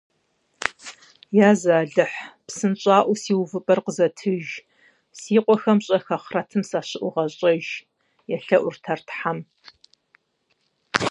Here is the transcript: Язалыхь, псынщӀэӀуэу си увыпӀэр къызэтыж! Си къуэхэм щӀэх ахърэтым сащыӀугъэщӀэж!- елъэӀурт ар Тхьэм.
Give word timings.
Язалыхь, 1.49 2.17
псынщӀэӀуэу 2.47 3.17
си 3.21 3.33
увыпӀэр 3.41 3.79
къызэтыж! 3.85 4.47
Си 5.19 5.35
къуэхэм 5.43 5.79
щӀэх 5.85 6.05
ахърэтым 6.15 6.61
сащыӀугъэщӀэж!- 6.69 7.65
елъэӀурт 8.35 8.83
ар 8.91 8.99
Тхьэм. 9.07 9.39